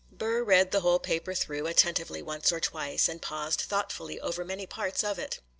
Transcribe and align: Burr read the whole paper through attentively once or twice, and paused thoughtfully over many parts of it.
Burr 0.11 0.43
read 0.43 0.71
the 0.71 0.79
whole 0.79 0.97
paper 0.97 1.35
through 1.35 1.67
attentively 1.67 2.23
once 2.23 2.51
or 2.51 2.59
twice, 2.59 3.07
and 3.07 3.21
paused 3.21 3.61
thoughtfully 3.61 4.19
over 4.19 4.43
many 4.43 4.65
parts 4.65 5.03
of 5.03 5.19
it. 5.19 5.41